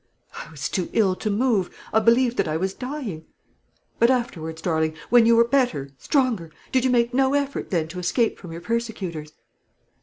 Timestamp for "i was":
0.35-0.67, 2.47-2.73